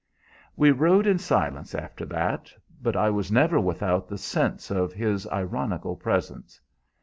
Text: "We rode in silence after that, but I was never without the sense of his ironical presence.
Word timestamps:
"We 0.55 0.71
rode 0.71 1.05
in 1.05 1.19
silence 1.19 1.75
after 1.75 2.05
that, 2.07 2.51
but 2.81 2.95
I 2.97 3.11
was 3.11 3.31
never 3.31 3.59
without 3.59 4.07
the 4.07 4.17
sense 4.17 4.71
of 4.71 4.93
his 4.93 5.27
ironical 5.31 5.95
presence. 5.95 6.59